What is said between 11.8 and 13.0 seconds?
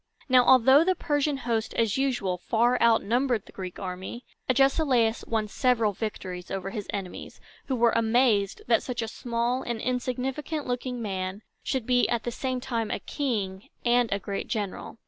be at the same time a